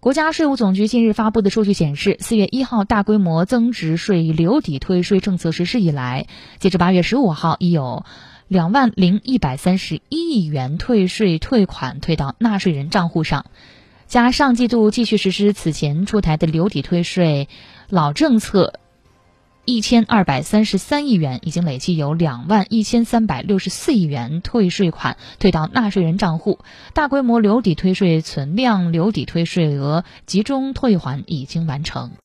[0.00, 6.28] 国家税务总局近日发布的数据显示，四月一号大规模增值税留抵退税政策实施以来，
[6.60, 8.04] 截至八月十五号，已有
[8.46, 13.46] 两万零一百三十一亿元退税退款退到纳税人账户上。
[14.06, 17.48] 加上季度继续实施此前出台的留抵退税
[17.88, 18.74] 老政策。
[19.68, 26.60] 一千二百三十三亿元，已经累计有两万一千三百六十四亿元退税款退到纳税人账户，
[26.94, 32.12] 大规模留抵退税存量、留抵退税额集中退还已经完成。